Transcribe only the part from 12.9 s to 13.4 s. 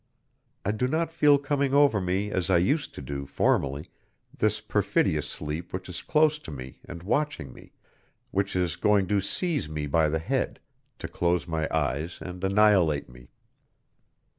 me.